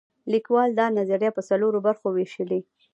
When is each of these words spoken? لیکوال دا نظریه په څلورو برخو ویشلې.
لیکوال 0.33 0.69
دا 0.79 0.85
نظریه 0.97 1.31
په 1.33 1.41
څلورو 1.49 1.79
برخو 1.87 2.07
ویشلې. 2.11 2.59